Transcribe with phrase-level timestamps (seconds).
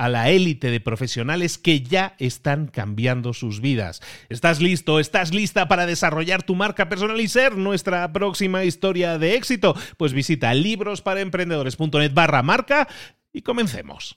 [0.00, 4.00] a la élite de profesionales que ya están cambiando sus vidas.
[4.30, 4.98] ¿Estás listo?
[4.98, 9.76] ¿Estás lista para desarrollar tu marca personal y ser nuestra próxima historia de éxito?
[9.98, 12.88] Pues visita librosparaemprendedores.net barra marca
[13.30, 14.16] y comencemos.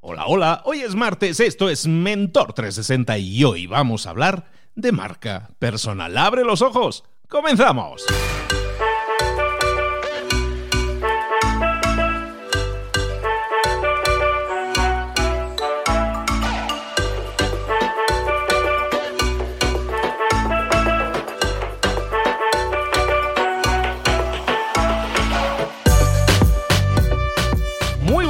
[0.00, 4.92] Hola, hola, hoy es martes, esto es Mentor 360 y hoy vamos a hablar de
[4.92, 6.14] marca personal.
[6.18, 7.04] ¡Abre los ojos!
[7.26, 8.04] ¡Comenzamos!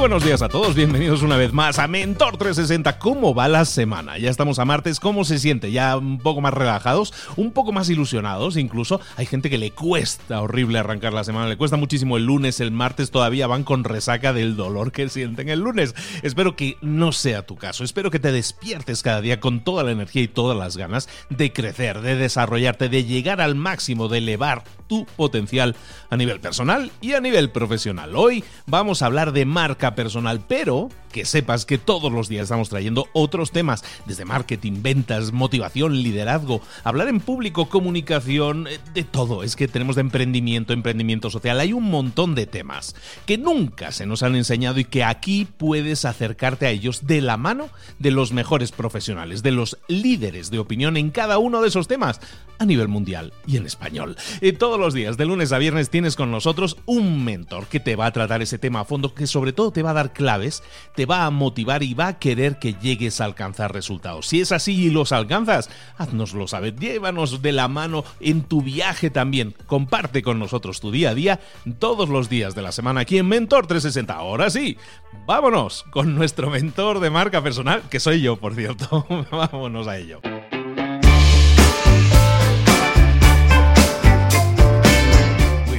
[0.03, 2.99] Buenos días a todos, bienvenidos una vez más a Mentor 360.
[2.99, 4.17] ¿Cómo va la semana?
[4.17, 5.71] Ya estamos a martes, ¿cómo se siente?
[5.71, 8.99] Ya un poco más relajados, un poco más ilusionados incluso.
[9.15, 12.71] Hay gente que le cuesta horrible arrancar la semana, le cuesta muchísimo el lunes, el
[12.71, 15.95] martes todavía van con resaca del dolor que sienten el lunes.
[16.21, 19.91] Espero que no sea tu caso, espero que te despiertes cada día con toda la
[19.91, 24.65] energía y todas las ganas de crecer, de desarrollarte, de llegar al máximo, de elevar
[24.87, 25.77] tu potencial
[26.09, 28.17] a nivel personal y a nivel profesional.
[28.17, 32.67] Hoy vamos a hablar de marca personal, pero que sepas que todos los días estamos
[32.67, 39.43] trayendo otros temas, desde marketing, ventas, motivación, liderazgo, hablar en público, comunicación, eh, de todo.
[39.43, 44.05] Es que tenemos de emprendimiento, emprendimiento social, hay un montón de temas que nunca se
[44.05, 47.69] nos han enseñado y que aquí puedes acercarte a ellos de la mano
[47.99, 52.19] de los mejores profesionales, de los líderes de opinión en cada uno de esos temas
[52.59, 54.15] a nivel mundial y en español.
[54.41, 57.95] Eh, todos los días, de lunes a viernes, tienes con nosotros un mentor que te
[57.95, 60.63] va a tratar ese tema a fondo, que sobre todo te va a dar claves,
[60.95, 64.27] te va a motivar y va a querer que llegues a alcanzar resultados.
[64.27, 69.09] Si es así y los alcanzas, haznoslo saber, llévanos de la mano en tu viaje
[69.09, 69.55] también.
[69.65, 71.39] Comparte con nosotros tu día a día
[71.79, 74.13] todos los días de la semana aquí en Mentor 360.
[74.13, 74.77] Ahora sí,
[75.25, 79.05] vámonos con nuestro mentor de marca personal, que soy yo, por cierto.
[79.31, 80.21] vámonos a ello.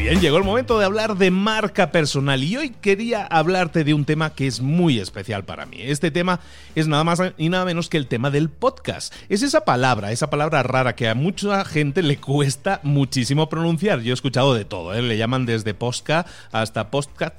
[0.05, 4.05] Bien, llegó el momento de hablar de marca personal y hoy quería hablarte de un
[4.05, 5.79] tema que es muy especial para mí.
[5.81, 6.41] Este tema
[6.75, 9.15] es nada más y nada menos que el tema del podcast.
[9.31, 14.01] Es esa palabra, esa palabra rara que a mucha gente le cuesta muchísimo pronunciar.
[14.01, 15.01] Yo he escuchado de todo, ¿eh?
[15.01, 17.35] le llaman desde posca hasta podcast,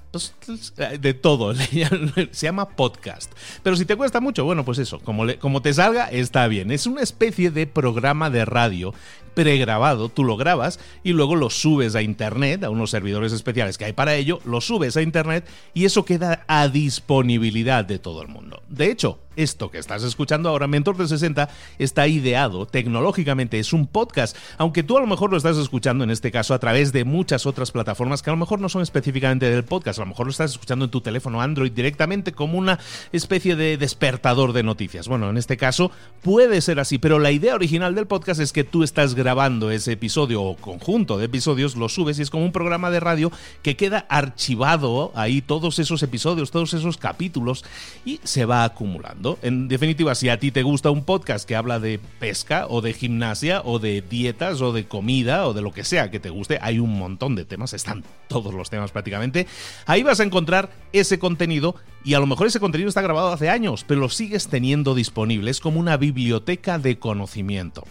[1.00, 1.54] de todo,
[2.32, 3.32] se llama podcast.
[3.62, 6.72] Pero si te cuesta mucho, bueno, pues eso, como, como te salga, está bien.
[6.72, 8.96] Es una especie de programa de radio
[9.36, 13.86] pregrabado, tú lo grabas y luego lo subes a internet, a unos servidores especiales que
[13.86, 18.30] hay para ello, lo subes a internet y eso queda a disponibilidad de todo el
[18.30, 18.64] mundo.
[18.68, 21.50] De hecho, esto que estás escuchando ahora, Mentor 360,
[21.80, 26.12] está ideado tecnológicamente, es un podcast, aunque tú a lo mejor lo estás escuchando en
[26.12, 29.50] este caso a través de muchas otras plataformas que a lo mejor no son específicamente
[29.50, 32.80] del podcast, a lo mejor lo estás escuchando en tu teléfono Android directamente como una
[33.12, 35.08] especie de despertador de noticias.
[35.08, 35.92] Bueno, en este caso
[36.22, 39.94] puede ser así, pero la idea original del podcast es que tú estás grabando ese
[39.94, 43.76] episodio o conjunto de episodios, lo subes y es como un programa de radio que
[43.76, 47.66] queda archivado ahí todos esos episodios, todos esos capítulos
[48.06, 49.25] y se va acumulando.
[49.42, 52.94] En definitiva, si a ti te gusta un podcast que habla de pesca o de
[52.94, 56.60] gimnasia o de dietas o de comida o de lo que sea que te guste,
[56.62, 59.48] hay un montón de temas, están todos los temas prácticamente,
[59.88, 63.50] ahí vas a encontrar ese contenido y a lo mejor ese contenido está grabado hace
[63.50, 67.84] años, pero lo sigues teniendo disponible, es como una biblioteca de conocimiento.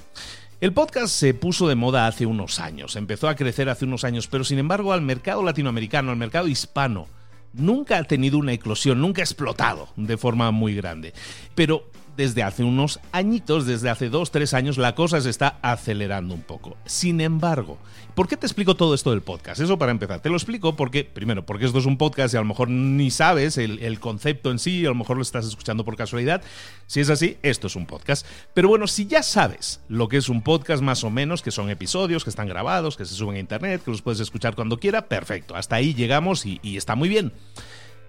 [0.61, 4.29] El podcast se puso de moda hace unos años, empezó a crecer hace unos años,
[4.29, 7.09] pero sin embargo al mercado latinoamericano, al mercado hispano,
[7.55, 11.15] nunca ha tenido una eclosión, nunca ha explotado de forma muy grande.
[11.55, 16.35] Pero desde hace unos añitos, desde hace dos, tres años, la cosa se está acelerando
[16.35, 16.77] un poco.
[16.85, 17.79] Sin embargo,
[18.15, 19.61] ¿por qué te explico todo esto del podcast?
[19.61, 20.21] Eso para empezar.
[20.21, 23.11] Te lo explico porque, primero, porque esto es un podcast y a lo mejor ni
[23.11, 26.43] sabes el, concepto en sí, a lo mejor lo estás escuchando por casualidad.
[26.87, 28.27] Si es así, esto es un podcast.
[28.53, 31.71] Pero bueno, si ya sabes lo que es un podcast más o menos, que son
[31.71, 35.09] episodios, que están grabados, que se suben a internet, que los puedes escuchar cuando quiera,
[35.09, 35.57] perfecto.
[35.57, 37.33] Hasta ahí llegamos y, y está muy bien.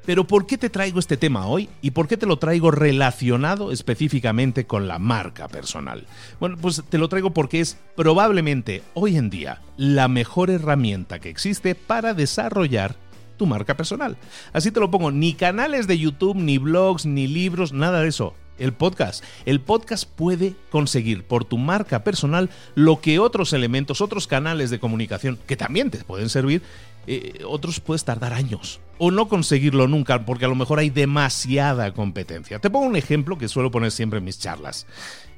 [0.05, 3.71] Pero ¿por qué te traigo este tema hoy y por qué te lo traigo relacionado
[3.71, 6.05] específicamente con la marca personal?
[6.39, 11.29] Bueno, pues te lo traigo porque es probablemente hoy en día la mejor herramienta que
[11.29, 12.95] existe para desarrollar
[13.37, 14.17] tu marca personal.
[14.53, 18.35] Así te lo pongo, ni canales de YouTube, ni blogs, ni libros, nada de eso.
[18.57, 19.21] El podcast.
[19.45, 24.79] El podcast puede conseguir por tu marca personal lo que otros elementos, otros canales de
[24.79, 26.61] comunicación que también te pueden servir,
[27.07, 31.93] eh, otros puedes tardar años o no conseguirlo nunca porque a lo mejor hay demasiada
[31.93, 32.59] competencia.
[32.59, 34.87] Te pongo un ejemplo que suelo poner siempre en mis charlas.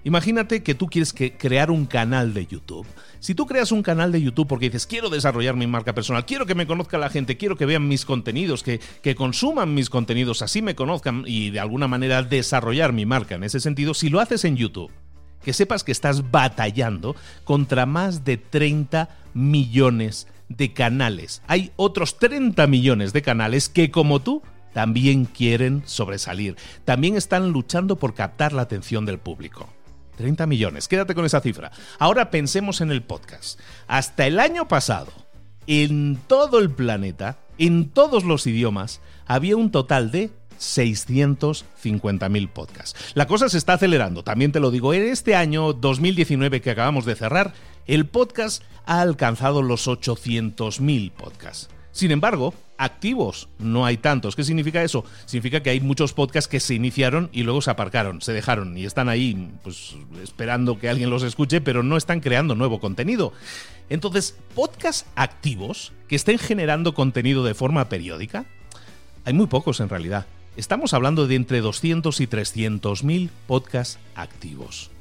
[0.03, 2.87] Imagínate que tú quieres crear un canal de YouTube.
[3.19, 6.45] Si tú creas un canal de YouTube porque dices, quiero desarrollar mi marca personal, quiero
[6.45, 10.41] que me conozca la gente, quiero que vean mis contenidos, que, que consuman mis contenidos,
[10.41, 14.21] así me conozcan y de alguna manera desarrollar mi marca en ese sentido, si lo
[14.21, 14.91] haces en YouTube,
[15.43, 20.36] que sepas que estás batallando contra más de 30 millones de
[20.73, 21.41] canales.
[21.47, 24.41] Hay otros 30 millones de canales que como tú
[24.73, 26.55] también quieren sobresalir,
[26.85, 29.69] también están luchando por captar la atención del público.
[30.17, 31.71] 30 millones, quédate con esa cifra.
[31.99, 33.59] Ahora pensemos en el podcast.
[33.87, 35.11] Hasta el año pasado,
[35.67, 43.13] en todo el planeta, en todos los idiomas, había un total de 650.000 podcasts.
[43.13, 44.93] La cosa se está acelerando, también te lo digo.
[44.93, 47.53] En este año 2019 que acabamos de cerrar,
[47.87, 51.69] el podcast ha alcanzado los 800.000 podcasts.
[51.91, 54.35] Sin embargo, activos no hay tantos.
[54.35, 55.03] ¿Qué significa eso?
[55.25, 58.85] Significa que hay muchos podcasts que se iniciaron y luego se aparcaron, se dejaron y
[58.85, 63.33] están ahí pues esperando que alguien los escuche, pero no están creando nuevo contenido.
[63.89, 68.45] Entonces, podcasts activos que estén generando contenido de forma periódica,
[69.25, 70.27] hay muy pocos en realidad.
[70.55, 74.91] Estamos hablando de entre 200 y 300 mil podcasts activos.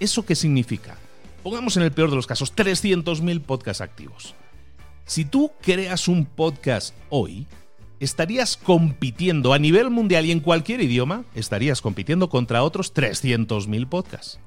[0.00, 0.96] ¿Eso qué significa?
[1.42, 4.34] Pongamos en el peor de los casos 300 mil podcasts activos.
[5.04, 7.46] Si tú creas un podcast hoy,
[7.98, 14.38] estarías compitiendo a nivel mundial y en cualquier idioma, estarías compitiendo contra otros 300.000 podcasts.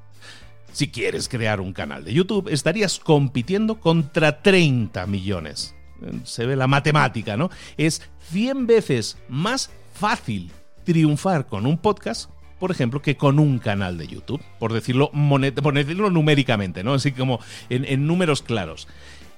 [0.72, 5.76] Si quieres crear un canal de YouTube, estarías compitiendo contra 30 millones.
[6.24, 7.50] Se ve la matemática, ¿no?
[7.78, 8.02] Es
[8.32, 10.52] 100 veces más fácil
[10.84, 15.74] triunfar con un podcast, por ejemplo, que con un canal de YouTube, por decirlo, por
[15.74, 16.94] decirlo numéricamente, ¿no?
[16.94, 18.88] Así como en, en números claros.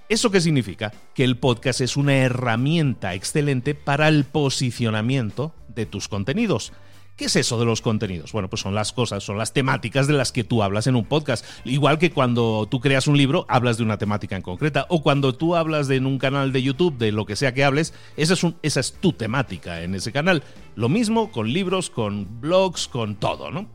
[0.09, 0.93] ¿Eso qué significa?
[1.13, 6.71] Que el podcast es una herramienta excelente para el posicionamiento de tus contenidos.
[7.17, 8.31] ¿Qué es eso de los contenidos?
[8.31, 11.03] Bueno, pues son las cosas, son las temáticas de las que tú hablas en un
[11.03, 11.43] podcast.
[11.65, 14.85] Igual que cuando tú creas un libro, hablas de una temática en concreta.
[14.89, 17.63] O cuando tú hablas de, en un canal de YouTube de lo que sea que
[17.63, 20.43] hables, esa es, esa es tu temática en ese canal.
[20.75, 23.67] Lo mismo con libros, con blogs, con todo, ¿no?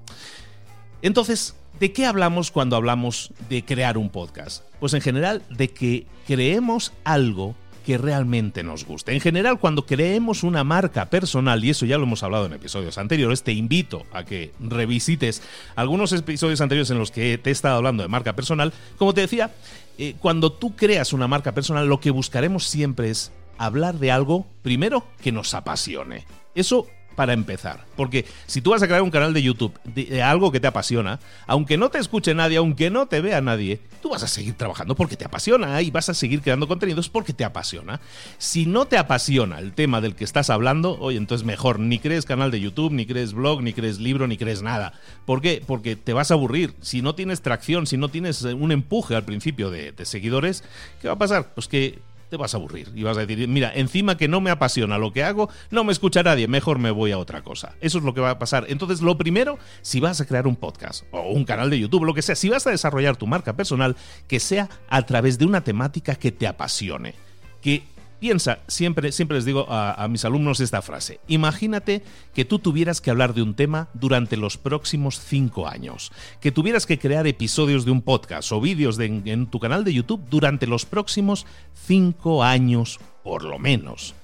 [1.03, 4.63] Entonces, ¿De qué hablamos cuando hablamos de crear un podcast?
[4.79, 9.13] Pues en general de que creemos algo que realmente nos guste.
[9.13, 12.99] En general, cuando creemos una marca personal, y eso ya lo hemos hablado en episodios
[12.99, 15.43] anteriores, te invito a que revisites
[15.75, 18.73] algunos episodios anteriores en los que te he estado hablando de marca personal.
[18.97, 19.51] Como te decía,
[19.99, 24.47] eh, cuando tú creas una marca personal, lo que buscaremos siempre es hablar de algo,
[24.63, 26.27] primero, que nos apasione.
[26.55, 27.85] Eso para empezar.
[27.97, 31.21] Porque si tú vas a crear un canal de YouTube de, algo que te apasiona,
[31.47, 34.95] aunque no te escuche nadie, aunque no te vea nadie, tú vas a seguir trabajando
[34.95, 38.01] porque te apasiona y vas a seguir creando contenidos porque te apasiona.
[38.39, 42.25] Si no te apasiona el tema del que estás hablando, oye, entonces mejor ni crees
[42.25, 44.95] canal de YouTube, ni crees blog, ni crees libro, ni crees nada.
[45.27, 45.63] ¿Por qué?
[45.67, 46.75] Porque te vas a aburrir.
[46.81, 50.65] Si no tienes tracción, si no tienes un empuje al principio de, de seguidores,
[51.01, 51.55] ¿qué va a pasar?
[51.55, 51.99] Pues que
[52.33, 55.13] te vas a aburrir y vas a decir, mira, encima que no me apasiona lo
[55.13, 57.75] que hago, no me escucha nadie, mejor me voy a otra cosa.
[57.83, 58.65] Eso es lo que va a pasar.
[58.71, 62.15] Entonces, lo primero, si vas a crear un podcast o un canal de YouTube, lo
[62.15, 63.97] que sea, si vas a desarrollar tu marca personal,
[64.29, 67.17] que sea a través de una temática que te apasione,
[67.61, 67.83] que
[68.23, 71.19] Piensa, siempre, siempre les digo a, mis alumnos esta frase.
[71.27, 76.13] Imagínate que tú tuvieras que hablar de un tema durante los próximos cinco años.
[76.41, 80.23] Que tuvieras que crear episodios de un podcast o vídeos en tu canal de YouTube
[80.31, 84.15] durante los próximos cinco años, por lo menos.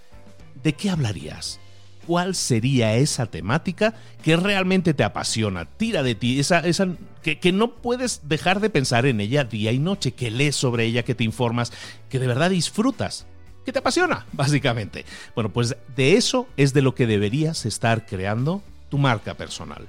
[0.63, 1.59] ¿De qué hablarías?
[2.07, 6.89] cuál sería esa temática que realmente te apasiona, tira de ti, esa, esa
[7.23, 10.87] que, que, no puedes dejar de pensar en ella día y noche, que lees sobre
[10.87, 11.71] ella, que te informas,
[12.09, 13.27] que de verdad disfrutas,
[13.69, 15.05] que te apasiona, básicamente.
[15.35, 19.87] Bueno, pues de eso es de lo que deberías estar creando tu marca personal.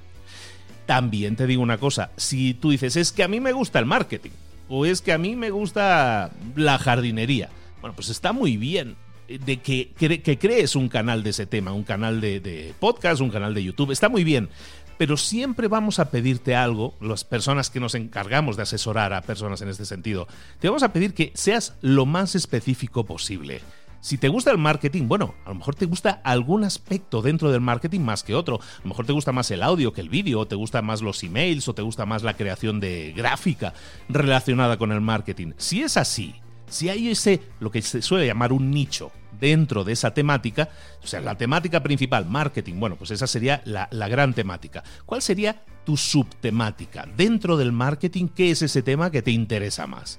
[0.84, 3.86] También te digo una cosa, si tú dices, es que a mí me gusta el
[3.86, 4.32] marketing,
[4.68, 7.48] o es que a mí me gusta la jardinería,
[7.80, 8.96] bueno, pues está muy bien,
[9.26, 13.54] de que, que, crees un canal de ese tema, un canal de, podcast, un canal
[13.54, 14.50] de YouTube, está muy bien.
[15.00, 19.62] Pero siempre vamos a pedirte algo, las personas que nos encargamos de asesorar a personas
[19.62, 20.28] en este sentido,
[20.58, 23.62] te vamos a pedir que seas lo más específico posible.
[24.02, 27.62] Si te gusta el marketing, bueno, a lo mejor te gusta algún aspecto dentro del
[27.62, 28.56] marketing más que otro.
[28.56, 31.00] A lo mejor te gusta más el audio que el vídeo, o te gusta más
[31.00, 33.72] los emails, o te gusta más la creación de gráfica
[34.10, 35.52] relacionada con el marketing.
[35.56, 36.34] Si es así,
[36.68, 40.68] si hay ese, lo que se suele llamar un nicho dentro de esa temática,
[41.02, 44.84] o sea, la temática principal, marketing, bueno, pues esa sería la, la gran temática.
[45.06, 47.08] ¿Cuál sería tu subtemática?
[47.16, 50.18] Dentro del marketing, ¿qué es ese tema que te interesa más?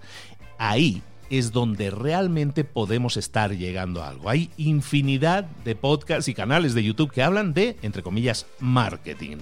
[0.58, 4.30] Ahí es donde realmente podemos estar llegando a algo.
[4.30, 9.38] Hay infinidad de podcasts y canales de YouTube que hablan de, entre comillas, marketing.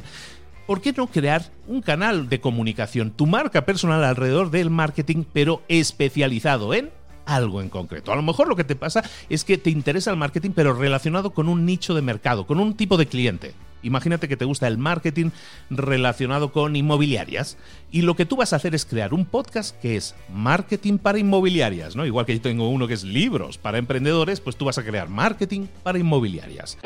[0.69, 5.63] ¿por qué no crear un canal de comunicación, tu marca personal alrededor del marketing, pero
[5.67, 6.91] especializado en
[7.35, 8.11] algo en concreto.
[8.11, 11.31] A lo mejor lo que te pasa es que te interesa el marketing, pero relacionado
[11.31, 13.53] con un nicho de mercado, con un tipo de cliente.
[13.81, 15.29] Imagínate que te gusta el marketing
[15.69, 17.57] relacionado con inmobiliarias
[17.91, 21.17] y lo que tú vas a hacer es crear un podcast que es marketing para
[21.17, 22.05] inmobiliarias, ¿no?
[22.05, 25.07] Igual que yo tengo uno que es libros para emprendedores, pues tú vas a crear
[25.07, 26.77] marketing para inmobiliarias.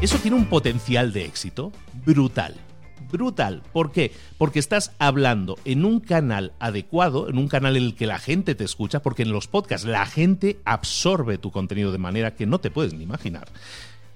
[0.00, 1.72] Eso tiene un potencial de éxito
[2.04, 2.54] brutal.
[3.10, 3.62] Brutal.
[3.72, 4.12] ¿Por qué?
[4.38, 8.54] Porque estás hablando en un canal adecuado, en un canal en el que la gente
[8.54, 12.58] te escucha, porque en los podcasts la gente absorbe tu contenido de manera que no
[12.60, 13.48] te puedes ni imaginar.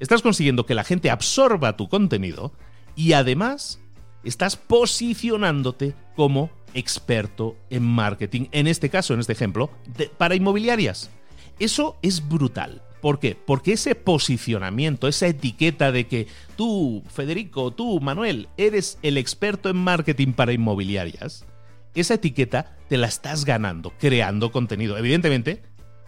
[0.01, 2.53] Estás consiguiendo que la gente absorba tu contenido
[2.97, 3.81] y además
[4.25, 9.71] estás posicionándote como experto en marketing, en este caso, en este ejemplo,
[10.19, 11.11] para inmobiliarias.
[11.59, 12.83] Eso es brutal.
[13.01, 13.35] ¿Por qué?
[13.35, 16.27] Porque ese posicionamiento, esa etiqueta de que
[16.57, 21.47] tú, Federico, tú, Manuel, eres el experto en marketing para inmobiliarias,
[21.95, 24.99] esa etiqueta te la estás ganando creando contenido.
[24.99, 25.63] Evidentemente,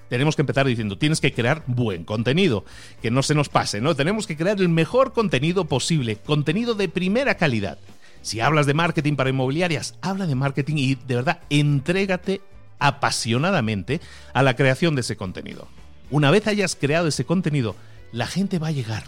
[0.08, 2.64] tenemos que empezar diciendo, tienes que crear buen contenido,
[3.00, 3.96] que no se nos pase, ¿no?
[3.96, 7.78] Tenemos que crear el mejor contenido posible, contenido de primera calidad.
[8.20, 12.42] Si hablas de marketing para inmobiliarias, habla de marketing y de verdad, entrégate
[12.78, 14.00] apasionadamente
[14.34, 15.66] a la creación de ese contenido.
[16.12, 17.74] Una vez hayas creado ese contenido,
[18.12, 19.04] la gente va a llegar.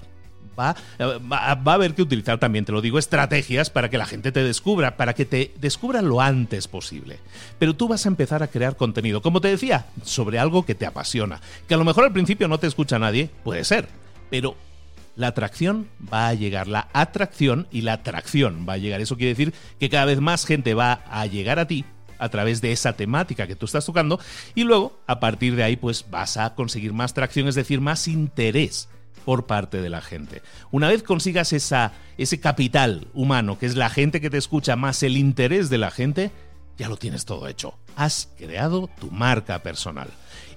[0.58, 4.32] Va, va, a haber que utilizar también, te lo digo, estrategias para que la gente
[4.32, 7.18] te descubra, para que te descubra lo antes posible.
[7.58, 10.86] Pero tú vas a empezar a crear contenido, como te decía, sobre algo que te
[10.86, 11.40] apasiona.
[11.68, 13.88] Que a lo mejor al principio no te escucha nadie, puede ser,
[14.30, 14.56] pero
[15.16, 19.00] la atracción va a llegar, la atracción y la atracción va a llegar.
[19.00, 21.84] Eso quiere decir que cada vez más gente va a llegar a ti
[22.18, 24.20] a través de esa temática que tú estás tocando
[24.54, 28.08] y luego a partir de ahí pues vas a conseguir más tracción, es decir, más
[28.08, 28.88] interés
[29.24, 30.42] por parte de la gente.
[30.70, 35.02] Una vez consigas esa, ese capital humano, que es la gente que te escucha, más
[35.02, 36.30] el interés de la gente,
[36.76, 37.74] ya lo tienes todo hecho.
[37.96, 40.08] Has creado tu marca personal.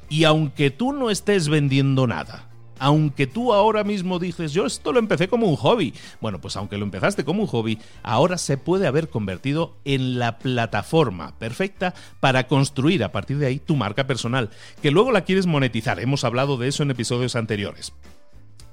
[0.10, 2.50] Y aunque tú no estés vendiendo nada,
[2.80, 5.94] aunque tú ahora mismo dices, yo esto lo empecé como un hobby.
[6.22, 10.40] Bueno, pues aunque lo empezaste como un hobby, ahora se puede haber convertido en la
[10.40, 14.50] plataforma perfecta para construir a partir de ahí tu marca personal,
[14.82, 16.00] que luego la quieres monetizar.
[16.00, 17.94] Hemos hablado de eso en episodios anteriores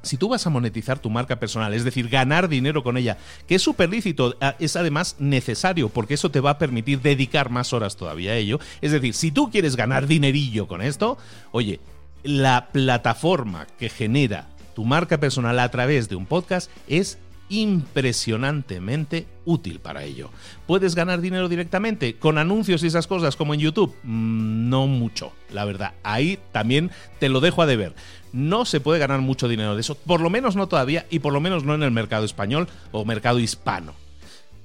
[0.05, 3.57] si tú vas a monetizar tu marca personal, es decir, ganar dinero con ella, que
[3.57, 7.97] es súper lícito, es además necesario porque eso te va a permitir dedicar más horas
[7.97, 8.61] todavía a ello.
[8.81, 11.19] Es decir, si tú quieres ganar dinerillo con esto,
[11.53, 11.81] oye,
[12.25, 19.79] la plataforma que genera tu marca personal a través de un podcast es impresionantemente útil
[19.79, 20.31] para ello.
[20.67, 23.95] ¿Puedes ganar dinero directamente con anuncios y esas cosas como en YouTube?
[24.03, 25.93] Mm, no mucho, la verdad.
[26.03, 26.91] Ahí también
[27.21, 27.95] te lo dejo a deber.
[28.33, 31.33] No se puede ganar mucho dinero de eso, por lo menos no todavía y por
[31.33, 33.95] lo menos no en el mercado español o mercado hispano.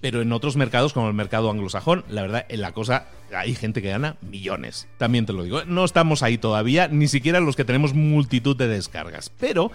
[0.01, 3.81] Pero en otros mercados, como el mercado anglosajón, la verdad, en la cosa hay gente
[3.81, 4.87] que gana millones.
[4.97, 5.65] También te lo digo.
[5.65, 9.29] No estamos ahí todavía, ni siquiera los que tenemos multitud de descargas.
[9.29, 9.71] Pero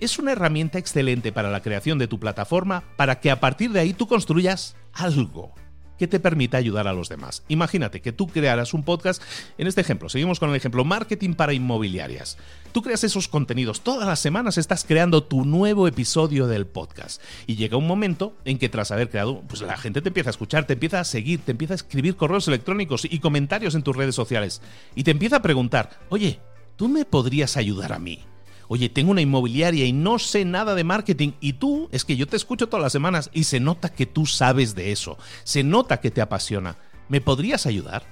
[0.00, 3.80] es una herramienta excelente para la creación de tu plataforma para que a partir de
[3.80, 5.52] ahí tú construyas algo.
[5.98, 7.42] Que te permita ayudar a los demás.
[7.48, 9.22] Imagínate que tú crearas un podcast,
[9.58, 12.38] en este ejemplo, seguimos con el ejemplo, marketing para inmobiliarias.
[12.72, 17.56] Tú creas esos contenidos, todas las semanas estás creando tu nuevo episodio del podcast y
[17.56, 20.66] llega un momento en que tras haber creado, pues la gente te empieza a escuchar,
[20.66, 24.14] te empieza a seguir, te empieza a escribir correos electrónicos y comentarios en tus redes
[24.14, 24.62] sociales
[24.94, 26.40] y te empieza a preguntar, oye,
[26.76, 28.24] ¿tú me podrías ayudar a mí?
[28.68, 32.26] Oye, tengo una inmobiliaria y no sé nada de marketing y tú, es que yo
[32.26, 36.00] te escucho todas las semanas y se nota que tú sabes de eso, se nota
[36.00, 36.76] que te apasiona.
[37.08, 38.02] ¿Me podrías ayudar?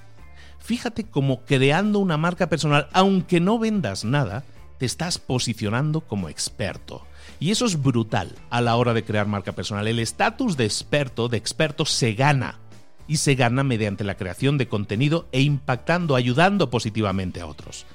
[0.57, 4.43] Fíjate cómo creando una marca personal, aunque no vendas nada,
[4.79, 7.05] te estás posicionando como experto.
[7.39, 9.87] Y eso es brutal a la hora de crear marca personal.
[9.87, 12.59] El estatus de experto, de experto, se gana.
[13.07, 17.85] Y se gana mediante la creación de contenido e impactando, ayudando positivamente a otros.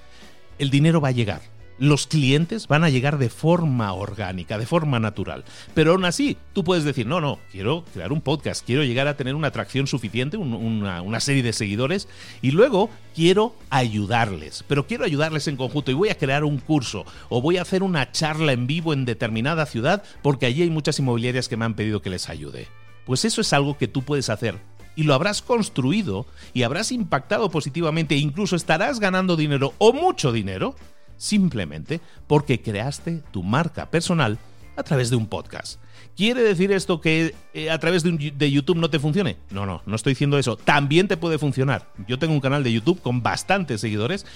[0.59, 5.01] El dinero va a llegar los clientes van a llegar de forma orgánica, de forma
[5.01, 5.45] natural.
[5.75, 9.17] Pero aún así, tú puedes decir, no, no, quiero crear un podcast, quiero llegar a
[9.17, 12.09] tener una atracción suficiente, una, una, serie de seguidores,
[12.41, 17.05] y luego quiero ayudarles, pero quiero ayudarles en conjunto y voy a crear un curso
[17.29, 20.99] o voy a hacer una charla en vivo en determinada ciudad porque allí hay muchas
[20.99, 22.69] inmobiliarias que me han pedido que les ayude.
[23.07, 24.59] Pues eso es algo que tú puedes hacer
[24.97, 30.33] y lo habrás construido y habrás impactado positivamente e incluso estarás ganando dinero o mucho
[30.33, 30.75] dinero
[31.17, 34.39] simplemente porque creaste tu marca personal
[34.77, 35.79] a través de un podcast.
[36.17, 39.37] ¿Quiere decir esto que eh, a través de, YouTube no te funcione?
[39.51, 40.57] No, no, no estoy diciendo eso.
[40.57, 41.89] También te puede funcionar.
[42.07, 44.27] Yo tengo un canal de YouTube con bastantes seguidores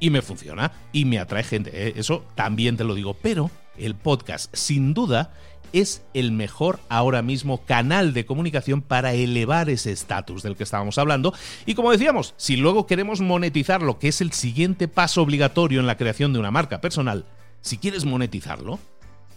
[0.00, 1.70] y me funciona y me atrae gente.
[1.72, 1.94] ¿eh?
[1.96, 3.14] Eso también te lo digo.
[3.14, 5.32] Pero el podcast, sin duda,
[5.72, 10.98] es el mejor ahora mismo canal de comunicación para elevar ese estatus del que estábamos
[10.98, 11.34] hablando.
[11.66, 15.86] Y como decíamos, si luego queremos monetizar lo que es el siguiente paso obligatorio en
[15.86, 17.24] la creación de una marca personal,
[17.60, 18.78] si quieres monetizarlo,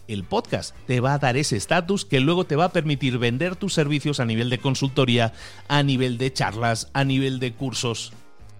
[0.08, 3.56] el podcast te va a dar ese estatus que luego te va a permitir vender
[3.56, 5.32] tus servicios a nivel de consultoría,
[5.68, 8.12] a nivel de charlas, a nivel de cursos.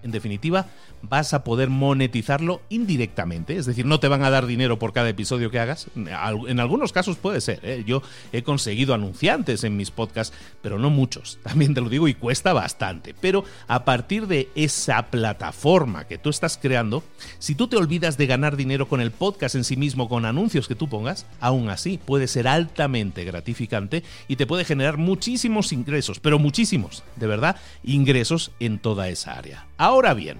[0.02, 0.66] En definitiva,
[1.02, 5.08] vas a poder monetizarlo indirectamente, es decir, no te van a dar dinero por cada
[5.08, 5.86] episodio que hagas.
[5.96, 7.84] En algunos casos puede ser, ¿eh?
[7.86, 8.02] yo
[8.32, 12.52] he conseguido anunciantes en mis podcasts, pero no muchos, también te lo digo y cuesta
[12.52, 13.14] bastante.
[13.20, 17.02] Pero a partir de esa plataforma que tú estás creando,
[17.38, 20.68] si tú te olvidas de ganar dinero con el podcast en sí mismo, con anuncios
[20.68, 26.20] que tú pongas, aún así puede ser altamente gratificante y te puede generar muchísimos ingresos,
[26.20, 29.66] pero muchísimos, de verdad, ingresos en toda esa área.
[29.76, 30.38] Ahora bien,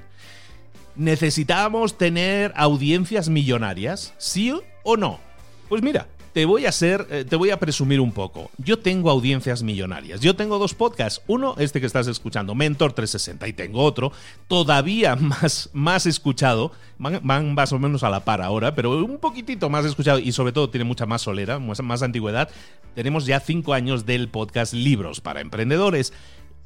[0.97, 4.15] ¿Necesitamos tener audiencias millonarias?
[4.19, 5.21] ¿Sí o no?
[5.69, 8.51] Pues mira, te voy a hacer, eh, te voy a presumir un poco.
[8.59, 10.21] Yo tengo audiencias millonarias.
[10.21, 11.23] Yo tengo dos podcasts.
[11.27, 14.13] Uno, este que estás escuchando, Mentor 360, y tengo otro,
[14.47, 16.73] todavía más, más escuchado.
[16.99, 20.53] Van, más o menos a la par ahora, pero un poquitito más escuchado y sobre
[20.53, 22.51] todo tiene mucha más solera, más, más antigüedad.
[22.95, 26.13] Tenemos ya cinco años del podcast Libros para Emprendedores.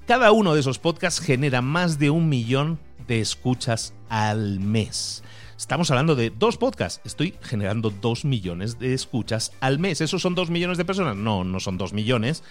[0.06, 5.22] Cada uno de esos podcasts genera más de un millón de escuchas al mes.
[5.56, 7.00] Estamos hablando de dos podcasts.
[7.06, 10.02] Estoy generando dos millones de escuchas al mes.
[10.02, 11.16] ¿Esos son dos millones de personas?
[11.16, 12.42] No, no son dos millones.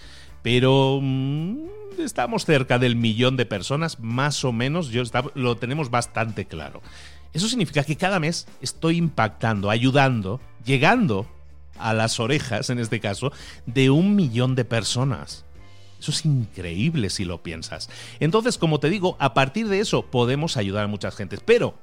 [0.41, 4.89] Pero mm, estamos cerca del millón de personas, más o menos.
[4.89, 5.03] Yo
[5.35, 6.81] lo tenemos bastante claro.
[7.33, 11.27] Eso significa que cada mes estoy impactando, ayudando, llegando
[11.77, 13.31] a las orejas, en este caso,
[13.67, 15.45] de un millón de personas.
[16.03, 17.89] Eso es increíble si lo piensas.
[18.19, 21.39] Entonces, como te digo, a partir de eso podemos ayudar a muchas gentes.
[21.45, 21.75] Pero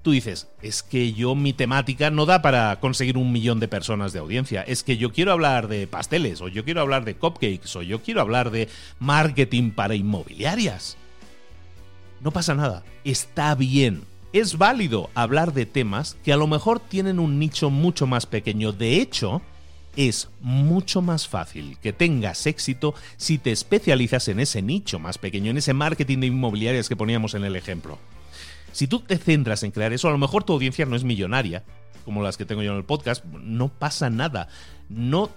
[0.00, 4.14] tú dices, es que yo mi temática no da para conseguir un millón de personas
[4.14, 4.62] de audiencia.
[4.62, 8.02] Es que yo quiero hablar de pasteles, o yo quiero hablar de cupcakes, o yo
[8.02, 10.96] quiero hablar de marketing para inmobiliarias.
[12.22, 14.04] No pasa nada, está bien.
[14.32, 18.72] Es válido hablar de temas que a lo mejor tienen un nicho mucho más pequeño.
[18.72, 19.42] De hecho,
[19.98, 25.50] es mucho más fácil que tengas éxito si te especializas en ese nicho más pequeño,
[25.50, 27.98] en ese marketing de inmobiliarias que poníamos en el ejemplo.
[28.70, 31.64] Si tú te centras en crear eso, a lo mejor tu audiencia no es millonaria,
[32.04, 34.46] como las que tengo yo en el podcast, no pasa nada.
[34.88, 35.30] No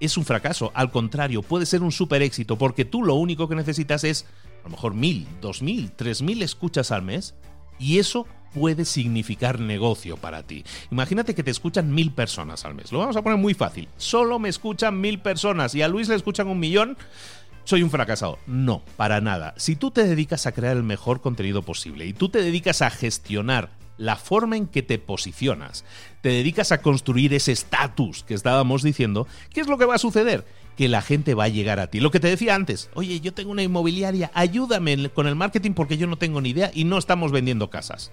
[0.00, 3.54] es un fracaso, al contrario, puede ser un super éxito, porque tú lo único que
[3.54, 4.26] necesitas es
[4.62, 7.36] a lo mejor mil, dos mil, tres mil escuchas al mes,
[7.82, 10.64] y eso puede significar negocio para ti.
[10.90, 12.92] Imagínate que te escuchan mil personas al mes.
[12.92, 13.88] Lo vamos a poner muy fácil.
[13.96, 16.96] Solo me escuchan mil personas y a Luis le escuchan un millón.
[17.64, 18.38] Soy un fracasado.
[18.46, 19.54] No, para nada.
[19.56, 22.90] Si tú te dedicas a crear el mejor contenido posible y tú te dedicas a
[22.90, 25.84] gestionar la forma en que te posicionas,
[26.22, 29.98] te dedicas a construir ese estatus que estábamos diciendo, ¿qué es lo que va a
[29.98, 30.44] suceder?
[30.76, 32.00] Que la gente va a llegar a ti.
[32.00, 35.96] Lo que te decía antes, oye, yo tengo una inmobiliaria, ayúdame con el marketing porque
[35.96, 38.10] yo no tengo ni idea y no estamos vendiendo casas.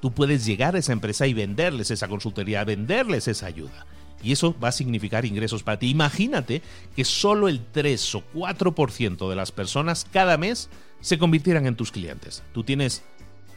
[0.00, 3.86] Tú puedes llegar a esa empresa y venderles esa consultoría, venderles esa ayuda.
[4.22, 5.90] Y eso va a significar ingresos para ti.
[5.90, 6.62] Imagínate
[6.94, 10.68] que solo el 3 o 4% de las personas cada mes
[11.00, 12.42] se convirtieran en tus clientes.
[12.52, 13.02] Tú tienes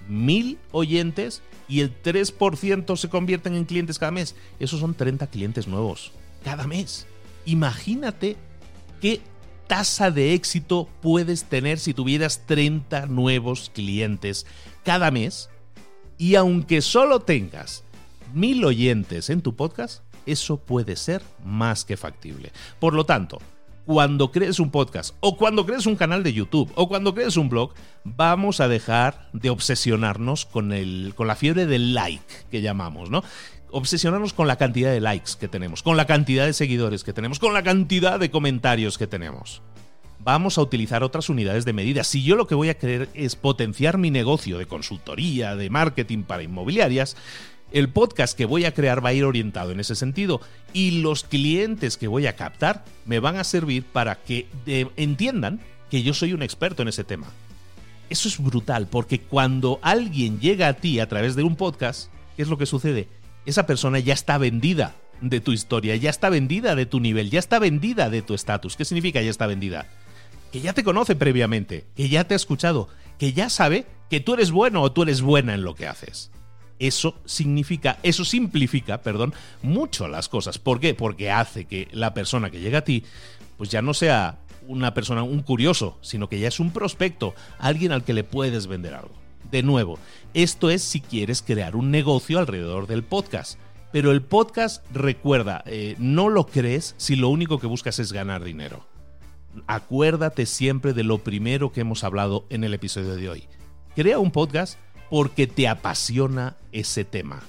[0.07, 4.35] mil oyentes y el 3% se convierten en clientes cada mes.
[4.59, 6.11] Esos son 30 clientes nuevos
[6.43, 7.07] cada mes.
[7.45, 8.37] Imagínate
[9.01, 9.21] qué
[9.67, 14.45] tasa de éxito puedes tener si tuvieras 30 nuevos clientes
[14.83, 15.49] cada mes.
[16.17, 17.83] Y aunque solo tengas
[18.33, 22.51] mil oyentes en tu podcast, eso puede ser más que factible.
[22.79, 23.39] Por lo tanto,
[23.85, 27.49] cuando crees un podcast o cuando crees un canal de YouTube o cuando crees un
[27.49, 33.09] blog, vamos a dejar de obsesionarnos con, el, con la fiebre del like que llamamos,
[33.09, 33.23] ¿no?
[33.77, 37.39] Obsesionarnos con la cantidad de likes que tenemos, con la cantidad de seguidores que tenemos,
[37.39, 39.61] con la cantidad de comentarios que tenemos.
[40.19, 42.05] Vamos a utilizar otras unidades de medida.
[42.05, 46.23] Si yo lo que voy a querer es potenciar mi negocio de consultoría, de marketing
[46.23, 47.17] para inmobiliarias,
[47.73, 50.39] el podcast que voy a crear va a ir orientado en ese sentido
[50.71, 54.47] y los clientes que voy a captar me van a servir para que
[54.95, 55.59] entiendan
[55.91, 57.27] que yo soy un experto en ese tema.
[58.09, 62.43] Eso es brutal porque cuando alguien llega a ti a través de un podcast, ¿qué
[62.43, 63.09] es lo que sucede?
[63.45, 67.39] Esa persona ya está vendida de tu historia, ya está vendida de tu nivel, ya
[67.39, 68.75] está vendida de tu estatus.
[68.75, 69.87] ¿Qué significa ya está vendida?
[70.51, 74.33] Que ya te conoce previamente, que ya te ha escuchado, que ya sabe que tú
[74.33, 76.31] eres bueno o tú eres buena en lo que haces
[76.79, 80.59] eso significa, eso simplifica, perdón, mucho las cosas.
[80.59, 80.93] ¿Por qué?
[80.93, 83.03] Porque hace que la persona que llega a ti,
[83.57, 87.91] pues ya no sea una persona, un curioso, sino que ya es un prospecto, alguien
[87.91, 89.24] al que le puedes vender algo.
[89.51, 89.99] De nuevo,
[90.33, 93.59] esto es si quieres crear un negocio alrededor del podcast.
[93.91, 98.43] Pero el podcast, recuerda, eh, no lo crees si lo único que buscas es ganar
[98.43, 98.85] dinero.
[99.67, 103.47] Acuérdate siempre de lo primero que hemos hablado en el episodio de hoy.
[103.95, 104.77] Crea un podcast
[105.09, 107.41] porque te apasiona ese tema.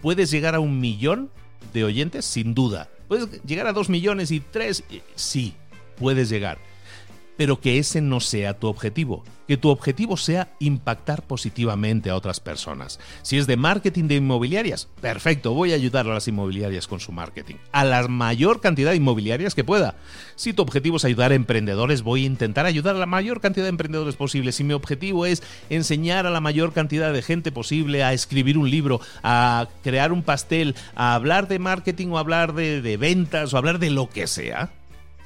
[0.00, 1.30] ¿Puedes llegar a un millón
[1.72, 2.24] de oyentes?
[2.24, 2.88] Sin duda.
[3.08, 4.84] ¿Puedes llegar a dos millones y tres?
[5.16, 5.54] Sí,
[5.96, 6.58] puedes llegar
[7.38, 9.24] pero que ese no sea tu objetivo.
[9.46, 12.98] Que tu objetivo sea impactar positivamente a otras personas.
[13.22, 17.12] Si es de marketing de inmobiliarias, perfecto, voy a ayudar a las inmobiliarias con su
[17.12, 17.54] marketing.
[17.72, 19.94] A la mayor cantidad de inmobiliarias que pueda.
[20.34, 23.64] Si tu objetivo es ayudar a emprendedores, voy a intentar ayudar a la mayor cantidad
[23.64, 24.50] de emprendedores posible.
[24.50, 28.68] Si mi objetivo es enseñar a la mayor cantidad de gente posible a escribir un
[28.68, 33.58] libro, a crear un pastel, a hablar de marketing o hablar de, de ventas o
[33.58, 34.72] hablar de lo que sea,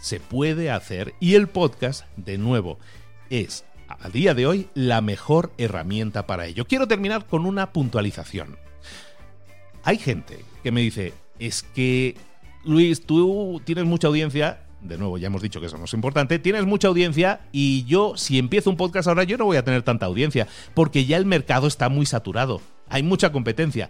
[0.02, 2.78] se puede hacer y el podcast, de nuevo,
[3.30, 6.66] es a día de hoy la mejor herramienta para ello.
[6.66, 8.58] Quiero terminar con una puntualización.
[9.84, 12.16] Hay gente que me dice, es que
[12.64, 16.40] Luis, tú tienes mucha audiencia, de nuevo ya hemos dicho que eso no es importante,
[16.40, 19.84] tienes mucha audiencia y yo si empiezo un podcast ahora yo no voy a tener
[19.84, 23.88] tanta audiencia, porque ya el mercado está muy saturado, hay mucha competencia.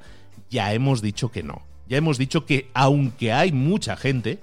[0.51, 4.41] Ya hemos dicho que no, ya hemos dicho que aunque hay mucha gente,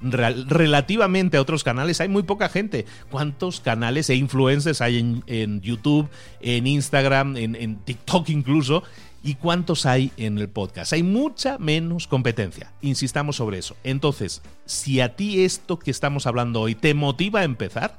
[0.00, 2.86] relativamente a otros canales hay muy poca gente.
[3.10, 6.08] ¿Cuántos canales e influencers hay en, YouTube,
[6.40, 8.82] en Instagram, en, en TikTok incluso?
[9.22, 10.92] ¿Y cuántos hay en el podcast?
[10.92, 12.72] Hay mucha menos competencia.
[12.80, 13.76] Insistamos sobre eso.
[13.82, 17.98] Entonces, si a ti esto que estamos hablando hoy te motiva a empezar,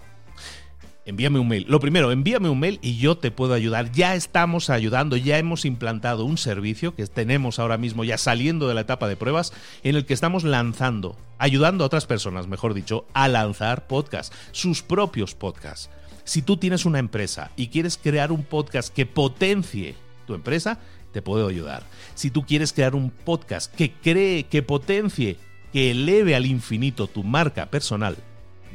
[1.08, 1.65] envíame un mail.
[1.70, 3.91] Lo primero, envíame un mail y yo te puedo ayudar.
[3.93, 8.76] Ya estamos ayudando, ya hemos implantado un servicio que tenemos ahora mismo ya saliendo de
[8.76, 13.08] la etapa de pruebas en el que estamos lanzando, ayudando a otras personas, mejor dicho,
[13.13, 15.89] a lanzar podcasts, sus propios podcasts.
[16.26, 20.78] Si tú tienes una empresa y quieres crear un podcast que potencie tu empresa,
[21.13, 21.84] te puedo ayudar.
[22.15, 25.38] Si tú quieres crear un podcast que cree, que potencie,
[25.72, 28.17] que eleve al infinito tu marca personal,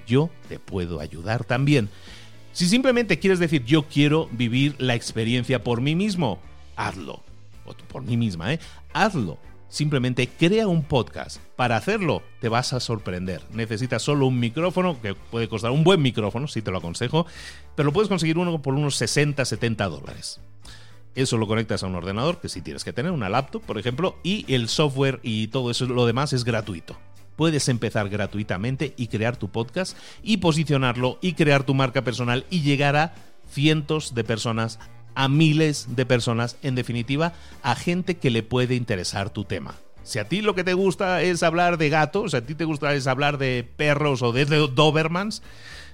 [0.06, 1.90] yo te puedo ayudar también.
[2.52, 6.38] Si simplemente quieres decir yo quiero vivir la experiencia por mí mismo,
[6.76, 7.22] hazlo.
[7.64, 8.60] O por mí misma, ¿eh?
[8.92, 9.38] Hazlo.
[9.68, 11.38] Simplemente crea un podcast.
[11.56, 13.40] Para hacerlo te vas a sorprender.
[13.52, 17.26] Necesitas solo un micrófono, que puede costar un buen micrófono, si te lo aconsejo,
[17.74, 20.38] pero lo puedes conseguir uno por unos 60, 70 dólares.
[21.14, 24.18] Eso lo conectas a un ordenador, que si tienes que tener una laptop, por ejemplo,
[24.22, 26.98] y el software y todo eso, lo demás es gratuito
[27.36, 32.62] puedes empezar gratuitamente y crear tu podcast y posicionarlo y crear tu marca personal y
[32.62, 33.14] llegar a
[33.50, 34.78] cientos de personas,
[35.14, 39.74] a miles de personas, en definitiva, a gente que le puede interesar tu tema.
[40.02, 42.64] Si a ti lo que te gusta es hablar de gatos, si a ti te
[42.64, 45.42] gusta es hablar de perros o de Dobermans,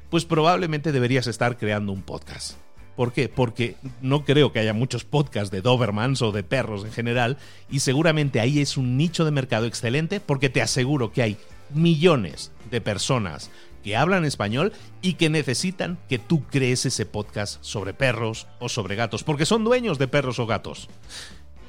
[0.09, 2.57] pues probablemente deberías estar creando un podcast.
[2.99, 3.29] ¿Por qué?
[3.29, 7.37] Porque no creo que haya muchos podcasts de Dobermans o de perros en general
[7.71, 11.37] y seguramente ahí es un nicho de mercado excelente porque te aseguro que hay
[11.73, 13.53] millones de personas
[13.85, 18.97] que hablan español y que necesitan que tú crees ese podcast sobre perros o sobre
[18.97, 20.89] gatos, porque son dueños de perros o gatos.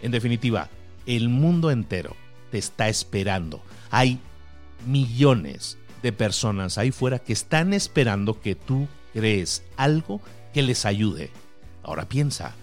[0.01, 0.67] En definitiva,
[1.05, 2.15] el mundo entero
[2.49, 3.61] te está esperando.
[3.91, 4.17] Hay
[4.87, 10.21] millones de personas ahí fuera que están esperando que tú crees algo
[10.53, 11.31] que les ayude.
[11.83, 12.53] Ahora piensa,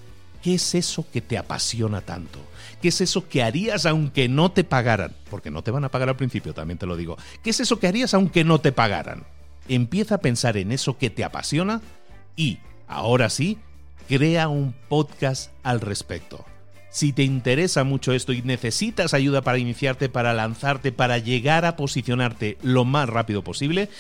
[0.43, 2.39] ¿qué es eso que te apasiona tanto?
[2.81, 5.13] ¿Qué es eso que harías aunque no te pagaran?
[5.31, 7.17] Porque no te van a pagar al principio, también te lo digo.
[7.43, 9.25] ¿Qué es eso que harías aunque no te pagaran?
[9.69, 11.81] Empieza a pensar en eso que te apasiona
[12.37, 13.59] y, ahora sí,
[14.09, 16.45] crea un podcast al respecto.
[16.91, 21.77] Si te interesa mucho esto y necesitas ayuda para iniciarte, para lanzarte, para llegar a
[21.77, 23.91] posicionarte lo más rápido posible,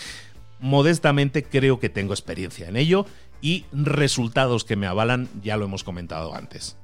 [0.60, 3.06] modestamente creo que tengo experiencia en ello
[3.40, 6.76] y resultados que me avalan, ya lo hemos comentado antes.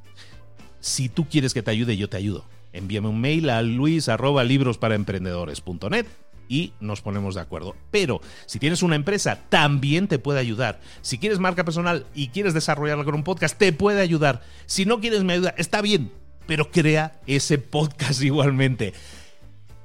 [0.81, 2.45] Si tú quieres que te ayude, yo te ayudo.
[2.73, 6.07] Envíame un mail a luis@librosparaemprendedores.net
[6.49, 7.77] y nos ponemos de acuerdo.
[7.91, 10.81] Pero si tienes una empresa, también te puede ayudar.
[11.01, 14.43] Si quieres marca personal y quieres desarrollarla con un podcast, te puede ayudar.
[14.67, 16.13] Si no quieres mi ayuda, está bien,
[16.47, 18.93] pero crea ese podcast igualmente.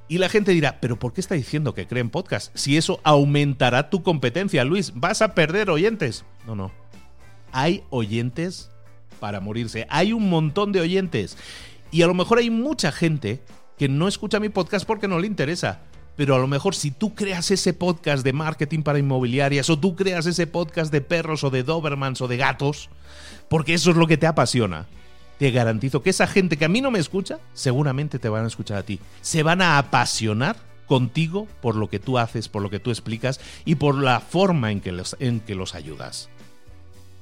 [0.08, 2.56] Y la gente dirá, pero ¿por qué está diciendo que creen podcast?
[2.56, 6.24] Si eso aumentará tu competencia, Luis, vas a perder oyentes.
[6.46, 6.72] No, no.
[7.52, 8.70] Hay oyentes
[9.20, 9.86] para morirse.
[9.90, 11.36] Hay un montón de oyentes.
[11.90, 13.42] Y a lo mejor hay mucha gente
[13.76, 15.82] que no escucha mi podcast porque no le interesa
[16.18, 19.94] pero a lo mejor si tú creas ese podcast de marketing para inmobiliarias o tú
[19.94, 22.90] creas ese podcast de perros o de Dobermans o de gatos,
[23.48, 24.88] porque eso es lo que te apasiona,
[25.38, 28.48] te garantizo que esa gente que a mí no me escucha, seguramente te van a
[28.48, 29.00] escuchar a ti.
[29.22, 33.40] Se van a apasionar contigo por lo que tú haces, por lo que tú explicas
[33.64, 36.28] y por la forma en que los, en que los ayudas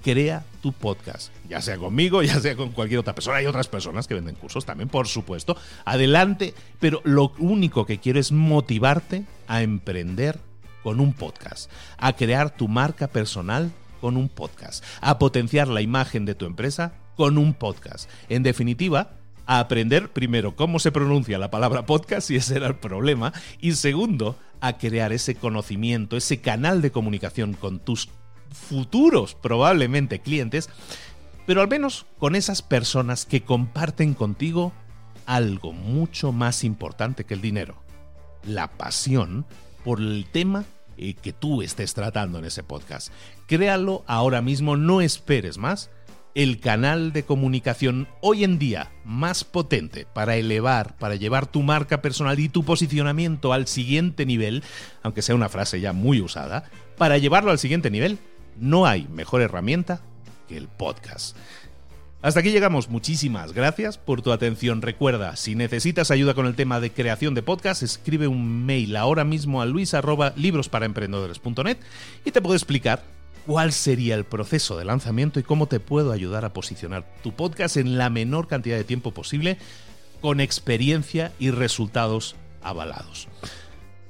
[0.02, 3.38] crea tu podcast, ya sea conmigo, ya sea con cualquier otra persona.
[3.38, 5.56] Hay otras personas que venden cursos también, por supuesto.
[5.84, 10.38] Adelante, pero lo único que quiero es motivarte a emprender
[10.84, 16.24] con un podcast, a crear tu marca personal con un podcast, a potenciar la imagen
[16.24, 18.08] de tu empresa con un podcast.
[18.28, 19.12] En definitiva,
[19.46, 23.72] a aprender primero cómo se pronuncia la palabra podcast, si ese era el problema, y
[23.72, 28.08] segundo, a crear ese conocimiento, ese canal de comunicación con tus
[28.50, 30.68] futuros probablemente clientes,
[31.46, 34.72] pero al menos con esas personas que comparten contigo
[35.26, 37.76] algo mucho más importante que el dinero,
[38.44, 39.46] la pasión
[39.84, 40.64] por el tema
[40.96, 43.12] eh, que tú estés tratando en ese podcast.
[43.46, 45.90] Créalo ahora mismo, no esperes más.
[46.36, 52.02] El canal de comunicación hoy en día más potente para elevar, para llevar tu marca
[52.02, 54.62] personal y tu posicionamiento al siguiente nivel,
[55.02, 56.64] aunque sea una frase ya muy usada,
[56.98, 58.18] para llevarlo al siguiente nivel
[58.60, 60.02] no hay mejor herramienta
[60.46, 61.38] que el podcast.
[62.20, 62.90] Hasta aquí llegamos.
[62.90, 64.82] Muchísimas gracias por tu atención.
[64.82, 69.24] Recuerda, si necesitas ayuda con el tema de creación de podcast, escribe un mail ahora
[69.24, 69.94] mismo a luis
[72.24, 73.15] y te puedo explicar
[73.46, 77.76] cuál sería el proceso de lanzamiento y cómo te puedo ayudar a posicionar tu podcast
[77.76, 79.56] en la menor cantidad de tiempo posible
[80.20, 83.28] con experiencia y resultados avalados.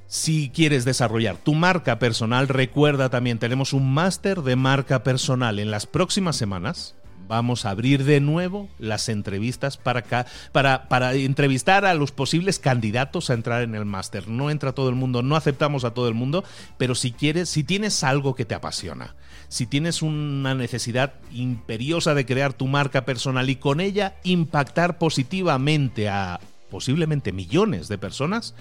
[0.07, 5.59] Si quieres desarrollar tu marca personal, recuerda también, tenemos un máster de marca personal.
[5.59, 6.95] En las próximas semanas
[7.27, 10.03] vamos a abrir de nuevo las entrevistas para,
[10.51, 14.27] para, para entrevistar a los posibles candidatos a entrar en el máster.
[14.27, 16.43] No entra todo el mundo, no aceptamos a todo el mundo,
[16.77, 19.15] pero si quieres, si tienes algo que te apasiona,
[19.49, 26.09] si tienes una necesidad imperiosa de crear tu marca personal y con ella impactar positivamente
[26.09, 28.55] a posiblemente millones de personas,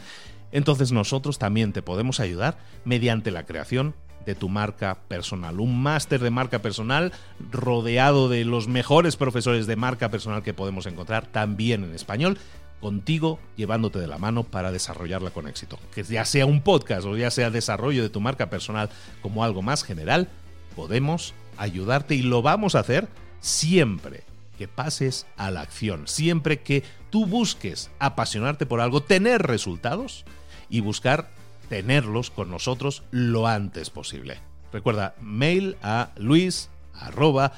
[0.53, 3.95] entonces nosotros también te podemos ayudar mediante la creación
[4.25, 5.61] de tu marca personal.
[5.61, 7.13] Un máster de marca personal
[7.51, 12.39] rodeado de los mejores profesores de marca personal que podemos encontrar también en español
[12.81, 15.79] contigo llevándote de la mano para desarrollarla con éxito.
[15.95, 18.91] Que ya sea un podcast o ya sea desarrollo de tu marca personal
[19.23, 20.29] como algo más general,
[20.77, 23.09] podemos ayudarte y lo vamos a hacer
[23.41, 24.23] siempre
[24.59, 30.25] que pases a la acción, siempre que tú busques apasionarte por algo, tener resultados
[30.69, 31.31] y buscar
[31.69, 34.39] tenerlos con nosotros lo antes posible.
[34.73, 37.53] Recuerda, mail a luis arroba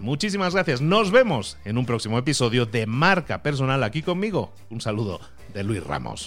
[0.00, 0.80] Muchísimas gracias.
[0.80, 4.52] Nos vemos en un próximo episodio de Marca Personal aquí conmigo.
[4.70, 5.20] Un saludo
[5.52, 6.26] de Luis Ramos.